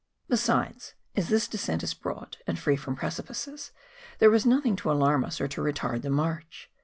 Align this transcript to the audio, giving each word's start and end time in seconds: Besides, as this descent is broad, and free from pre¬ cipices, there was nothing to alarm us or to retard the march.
Besides, 0.27 0.95
as 1.15 1.29
this 1.29 1.47
descent 1.47 1.83
is 1.83 1.93
broad, 1.93 2.37
and 2.47 2.57
free 2.57 2.75
from 2.75 2.97
pre¬ 2.97 3.21
cipices, 3.23 3.69
there 4.17 4.31
was 4.31 4.47
nothing 4.47 4.75
to 4.77 4.89
alarm 4.91 5.23
us 5.23 5.39
or 5.39 5.47
to 5.49 5.61
retard 5.61 6.01
the 6.01 6.09
march. 6.09 6.71